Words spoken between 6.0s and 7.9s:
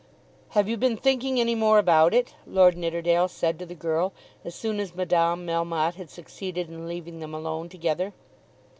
succeeded in leaving them alone